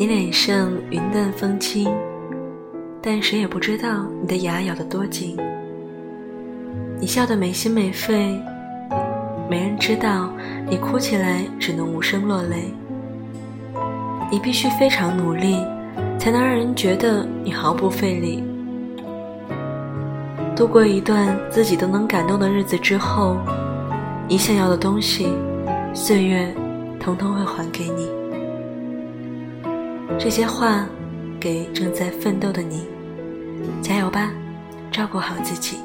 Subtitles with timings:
[0.00, 1.92] 你脸上云淡风轻，
[3.02, 5.36] 但谁也不知道你的牙咬得多紧。
[7.00, 8.40] 你笑得没心没肺，
[9.50, 10.32] 没人知道
[10.70, 12.72] 你哭起来只能无声落泪。
[14.30, 15.66] 你必须非常努力，
[16.16, 18.44] 才能让人觉得你毫不费力。
[20.54, 23.36] 度过一段自己都能感动的日子之后，
[24.28, 25.26] 你想要的东西，
[25.92, 26.54] 岁月
[27.00, 28.08] 统统会还给你。
[30.18, 30.84] 这些话，
[31.38, 32.86] 给正在奋斗的你，
[33.80, 34.32] 加油吧，
[34.90, 35.78] 照顾好自己。